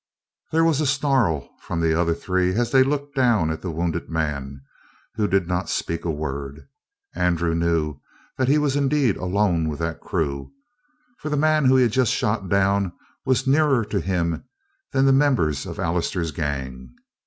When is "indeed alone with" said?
8.75-9.77